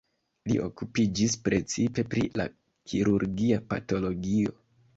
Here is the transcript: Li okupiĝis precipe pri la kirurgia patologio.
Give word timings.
Li 0.51 0.53
okupiĝis 0.67 1.35
precipe 1.49 2.05
pri 2.15 2.25
la 2.41 2.49
kirurgia 2.93 3.63
patologio. 3.75 4.59